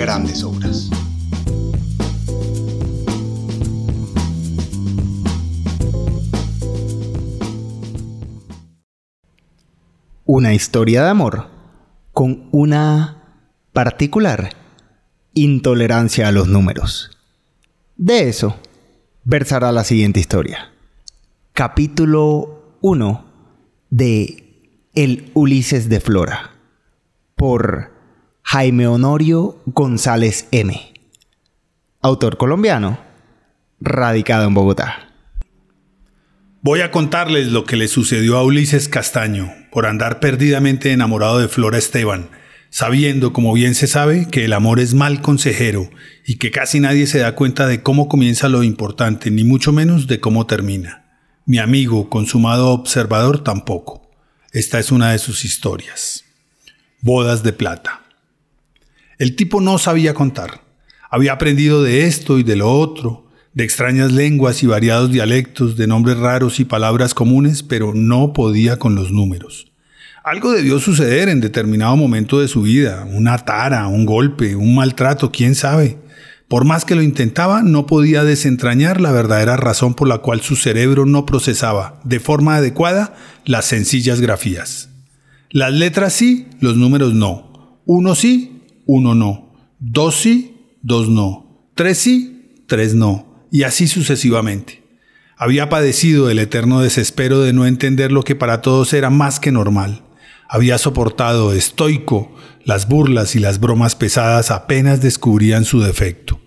[0.00, 0.88] grandes obras.
[10.24, 11.48] Una historia de amor
[12.14, 13.44] con una
[13.74, 14.48] particular
[15.34, 17.10] intolerancia a los números.
[17.98, 18.56] De eso
[19.24, 20.72] versará la siguiente historia.
[21.52, 23.24] Capítulo 1
[23.90, 26.52] de El Ulises de Flora
[27.34, 27.99] por
[28.42, 30.92] Jaime Honorio González M.
[32.02, 32.98] Autor colombiano,
[33.80, 35.10] radicado en Bogotá.
[36.62, 41.48] Voy a contarles lo que le sucedió a Ulises Castaño por andar perdidamente enamorado de
[41.48, 42.30] Flora Esteban,
[42.70, 45.88] sabiendo, como bien se sabe, que el amor es mal consejero
[46.26, 50.06] y que casi nadie se da cuenta de cómo comienza lo importante, ni mucho menos
[50.06, 51.04] de cómo termina.
[51.46, 54.10] Mi amigo, consumado observador, tampoco.
[54.52, 56.24] Esta es una de sus historias.
[57.00, 57.99] Bodas de plata.
[59.20, 60.62] El tipo no sabía contar.
[61.10, 65.86] Había aprendido de esto y de lo otro, de extrañas lenguas y variados dialectos, de
[65.86, 69.72] nombres raros y palabras comunes, pero no podía con los números.
[70.24, 75.30] Algo debió suceder en determinado momento de su vida, una tara, un golpe, un maltrato,
[75.30, 75.98] quién sabe.
[76.48, 80.56] Por más que lo intentaba, no podía desentrañar la verdadera razón por la cual su
[80.56, 84.88] cerebro no procesaba de forma adecuada las sencillas grafías.
[85.50, 87.82] Las letras sí, los números no.
[87.84, 88.49] Uno sí,
[88.92, 89.52] uno no.
[89.78, 91.68] Dos sí, dos no.
[91.74, 94.82] Tres sí, tres no y así sucesivamente.
[95.36, 99.52] Había padecido el eterno desespero de no entender lo que para todos era más que
[99.52, 100.02] normal.
[100.48, 102.34] Había soportado estoico
[102.64, 106.40] las burlas y las bromas pesadas apenas descubrían su defecto.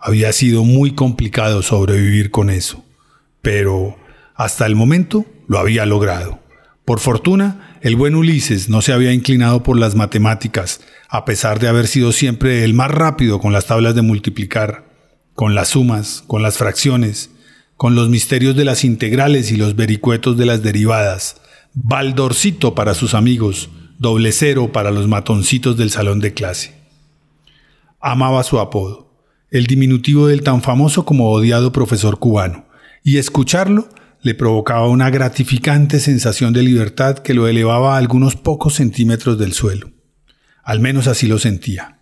[0.00, 2.82] Había sido muy complicado sobrevivir con eso.
[3.42, 3.96] Pero
[4.34, 6.39] hasta el momento lo había logrado.
[6.90, 11.68] Por fortuna, el buen Ulises no se había inclinado por las matemáticas, a pesar de
[11.68, 14.90] haber sido siempre el más rápido con las tablas de multiplicar
[15.34, 17.30] con las sumas, con las fracciones,
[17.76, 21.40] con los misterios de las integrales y los vericuetos de las derivadas,
[21.74, 26.74] Baldorcito para sus amigos, doble cero para los matoncitos del salón de clase.
[28.00, 29.14] Amaba su apodo,
[29.52, 32.64] el diminutivo del tan famoso como odiado profesor cubano,
[33.04, 33.88] y escucharlo
[34.22, 39.52] le provocaba una gratificante sensación de libertad que lo elevaba a algunos pocos centímetros del
[39.52, 39.90] suelo.
[40.62, 42.00] Al menos así lo sentía.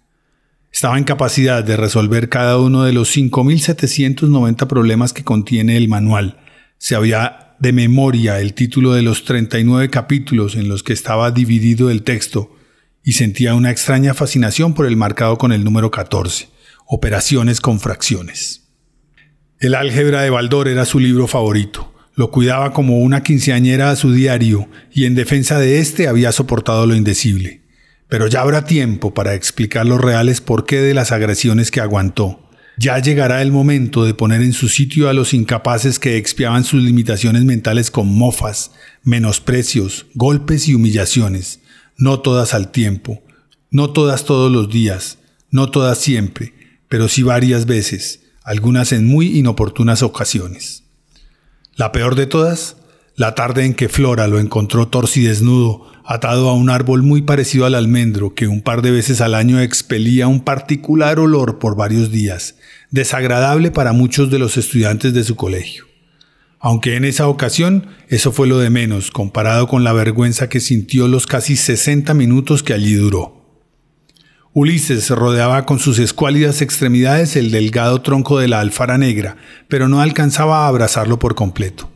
[0.72, 6.38] Estaba en capacidad de resolver cada uno de los 5.790 problemas que contiene el manual.
[6.76, 11.90] Se había de memoria el título de los 39 capítulos en los que estaba dividido
[11.90, 12.54] el texto
[13.02, 16.50] y sentía una extraña fascinación por el marcado con el número 14,
[16.86, 18.68] Operaciones con fracciones.
[19.58, 21.94] El álgebra de Baldor era su libro favorito.
[22.18, 26.84] Lo cuidaba como una quinceañera a su diario y en defensa de éste había soportado
[26.84, 27.60] lo indecible.
[28.08, 32.50] Pero ya habrá tiempo para explicar los reales por qué de las agresiones que aguantó.
[32.76, 36.82] Ya llegará el momento de poner en su sitio a los incapaces que expiaban sus
[36.82, 38.72] limitaciones mentales con mofas,
[39.04, 41.60] menosprecios, golpes y humillaciones,
[41.98, 43.22] no todas al tiempo,
[43.70, 45.18] no todas todos los días,
[45.52, 46.52] no todas siempre,
[46.88, 50.82] pero sí varias veces, algunas en muy inoportunas ocasiones.
[51.78, 52.76] La peor de todas,
[53.14, 57.76] la tarde en que Flora lo encontró torcidesnudo atado a un árbol muy parecido al
[57.76, 62.56] almendro que un par de veces al año expelía un particular olor por varios días,
[62.90, 65.84] desagradable para muchos de los estudiantes de su colegio.
[66.58, 71.06] Aunque en esa ocasión eso fue lo de menos comparado con la vergüenza que sintió
[71.06, 73.37] los casi 60 minutos que allí duró.
[74.60, 79.36] Ulises rodeaba con sus escuálidas extremidades el delgado tronco de la alfara negra,
[79.68, 81.88] pero no alcanzaba a abrazarlo por completo.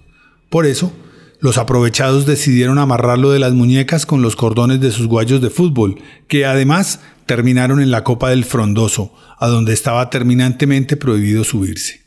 [0.49, 0.93] Por eso,
[1.41, 6.01] los aprovechados decidieron amarrarlo de las muñecas con los cordones de sus guayos de fútbol,
[6.29, 12.02] que además terminaron en la copa del frondoso, a donde estaba terminantemente prohibido subirse.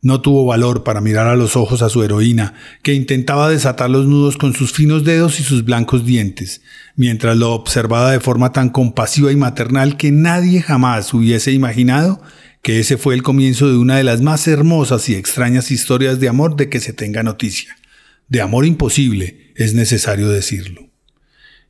[0.00, 4.06] No tuvo valor para mirar a los ojos a su heroína, que intentaba desatar los
[4.06, 6.62] nudos con sus finos dedos y sus blancos dientes,
[6.94, 12.22] mientras lo observaba de forma tan compasiva y maternal que nadie jamás hubiese imaginado
[12.62, 16.28] que ese fue el comienzo de una de las más hermosas y extrañas historias de
[16.28, 17.76] amor de que se tenga noticia
[18.28, 20.90] de amor imposible, es necesario decirlo.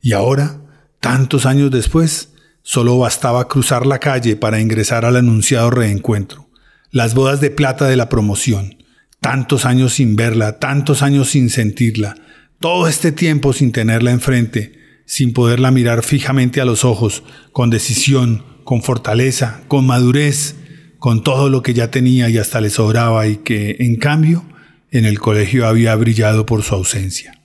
[0.01, 0.61] Y ahora,
[0.99, 2.29] tantos años después,
[2.61, 6.48] Solo bastaba cruzar la calle para ingresar al anunciado reencuentro.
[6.91, 8.83] Las bodas de plata de la promoción.
[9.19, 12.15] Tantos años sin verla, tantos años sin sentirla,
[12.59, 18.43] todo este tiempo sin tenerla enfrente, sin poderla mirar fijamente a los ojos, con decisión,
[18.63, 20.55] con fortaleza, con madurez,
[20.99, 24.45] con todo lo que ya tenía y hasta le sobraba y que, en cambio,
[24.91, 27.41] en el colegio había brillado por su ausencia.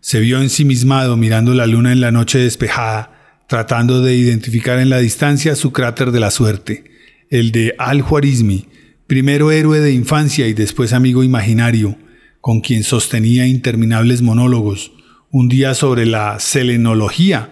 [0.00, 4.98] Se vio ensimismado mirando la luna en la noche despejada, tratando de identificar en la
[4.98, 6.93] distancia su cráter de la suerte,
[7.30, 8.66] el de Al-Juarizmi,
[9.06, 11.96] primero héroe de infancia y después amigo imaginario,
[12.40, 14.92] con quien sostenía interminables monólogos,
[15.30, 17.50] un día sobre la selenología,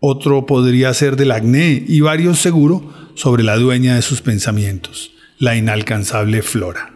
[0.00, 5.56] otro podría ser del acné y varios seguro sobre la dueña de sus pensamientos, la
[5.56, 6.94] inalcanzable Flora.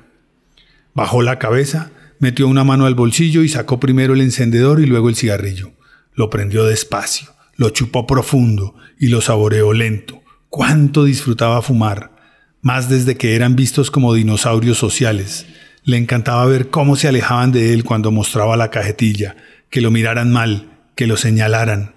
[0.92, 5.08] Bajó la cabeza, metió una mano al bolsillo y sacó primero el encendedor y luego
[5.08, 5.72] el cigarrillo.
[6.14, 10.22] Lo prendió despacio, lo chupó profundo y lo saboreó lento.
[10.48, 12.15] Cuánto disfrutaba fumar,
[12.62, 15.46] más desde que eran vistos como dinosaurios sociales.
[15.84, 19.36] Le encantaba ver cómo se alejaban de él cuando mostraba la cajetilla,
[19.70, 21.94] que lo miraran mal, que lo señalaran.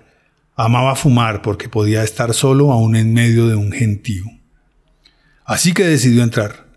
[0.55, 4.25] Amaba fumar porque podía estar solo aún en medio de un gentío.
[5.45, 6.67] Así que decidió entrar.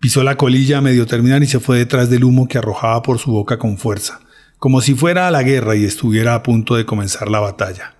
[0.00, 3.18] Pisó la colilla a medio terminar y se fue detrás del humo que arrojaba por
[3.18, 4.20] su boca con fuerza,
[4.58, 7.94] como si fuera a la guerra y estuviera a punto de comenzar la batalla.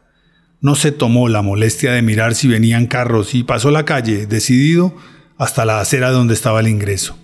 [0.61, 4.95] No se tomó la molestia de mirar si venían carros y pasó la calle, decidido,
[5.37, 7.19] hasta la acera donde estaba el ingreso.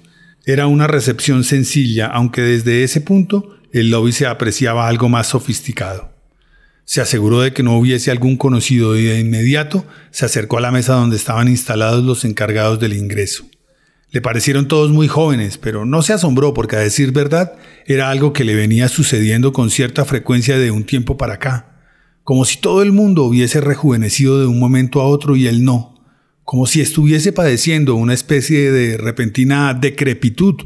[0.47, 6.11] Era una recepción sencilla, aunque desde ese punto el lobby se apreciaba algo más sofisticado.
[6.85, 10.73] Se aseguró de que no hubiese algún conocido y de inmediato se acercó a la
[10.73, 13.45] mesa donde estaban instalados los encargados del ingreso.
[14.11, 17.53] Le parecieron todos muy jóvenes, pero no se asombró porque a decir verdad
[17.87, 21.77] era algo que le venía sucediendo con cierta frecuencia de un tiempo para acá,
[22.25, 26.00] como si todo el mundo hubiese rejuvenecido de un momento a otro y él no,
[26.45, 30.57] como si estuviese padeciendo una especie de repentina decrepitud,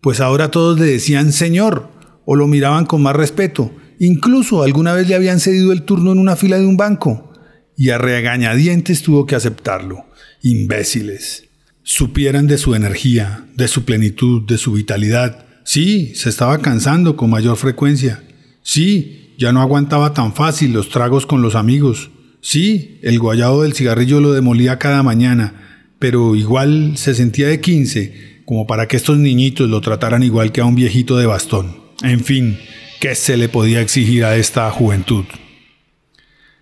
[0.00, 1.90] pues ahora todos le decían Señor,
[2.24, 3.72] o lo miraban con más respeto.
[3.98, 7.32] Incluso alguna vez le habían cedido el turno en una fila de un banco.
[7.76, 10.04] Y a regañadientes tuvo que aceptarlo.
[10.42, 11.44] Imbéciles.
[11.82, 15.46] Supieran de su energía, de su plenitud, de su vitalidad.
[15.64, 18.22] Sí, se estaba cansando con mayor frecuencia.
[18.62, 22.10] Sí, ya no aguantaba tan fácil los tragos con los amigos.
[22.44, 28.42] Sí, el guayado del cigarrillo lo demolía cada mañana, pero igual se sentía de 15,
[28.44, 31.76] como para que estos niñitos lo trataran igual que a un viejito de bastón.
[32.02, 32.58] En fin,
[33.00, 35.24] ¿qué se le podía exigir a esta juventud?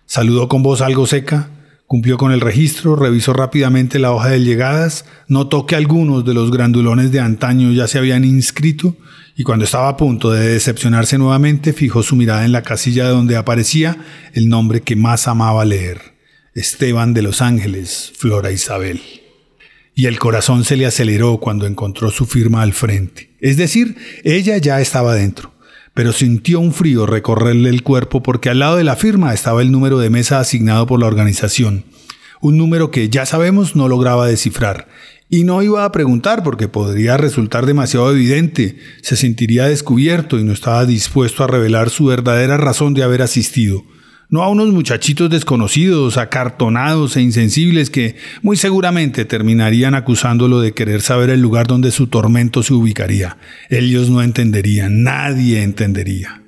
[0.05, 1.49] Saludó con voz algo seca,
[1.91, 6.49] cumplió con el registro, revisó rápidamente la hoja de llegadas, notó que algunos de los
[6.49, 8.95] grandulones de antaño ya se habían inscrito
[9.35, 13.35] y cuando estaba a punto de decepcionarse nuevamente fijó su mirada en la casilla donde
[13.35, 13.97] aparecía
[14.31, 16.15] el nombre que más amaba leer,
[16.55, 19.01] Esteban de los Ángeles, Flora Isabel
[19.93, 23.35] y el corazón se le aceleró cuando encontró su firma al frente.
[23.41, 25.53] Es decir, ella ya estaba dentro,
[25.93, 29.71] pero sintió un frío recorrerle el cuerpo porque al lado de la firma estaba el
[29.71, 31.85] número de mesa asignado por la organización,
[32.41, 34.87] un número que ya sabemos no lograba descifrar.
[35.29, 40.51] Y no iba a preguntar porque podría resultar demasiado evidente, se sentiría descubierto y no
[40.51, 43.85] estaba dispuesto a revelar su verdadera razón de haber asistido
[44.31, 51.01] no a unos muchachitos desconocidos, acartonados e insensibles que muy seguramente terminarían acusándolo de querer
[51.01, 53.37] saber el lugar donde su tormento se ubicaría.
[53.69, 56.43] Ellos no entenderían, nadie entendería.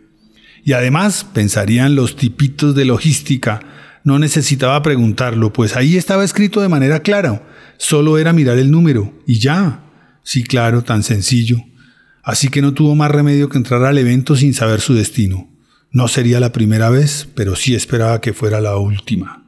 [0.64, 3.60] Y además pensarían los tipitos de logística,
[4.06, 7.44] no necesitaba preguntarlo, pues ahí estaba escrito de manera clara,
[7.78, 9.84] solo era mirar el número, y ya.
[10.24, 11.58] Sí, claro, tan sencillo.
[12.24, 15.53] Así que no tuvo más remedio que entrar al evento sin saber su destino.
[15.94, 19.44] No sería la primera vez, pero sí esperaba que fuera la última.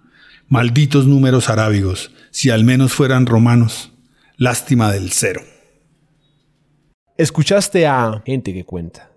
[0.47, 3.91] Malditos números arábigos, si al menos fueran romanos.
[4.37, 5.41] Lástima del cero.
[7.17, 9.09] Escuchaste a Gente que Cuenta